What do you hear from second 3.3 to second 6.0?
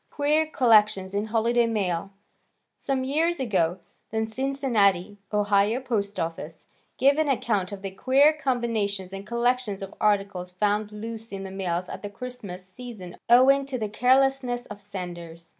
ago, the Cincinnati, Ohio,